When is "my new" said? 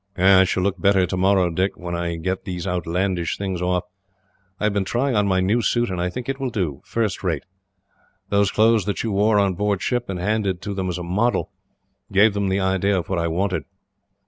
5.27-5.61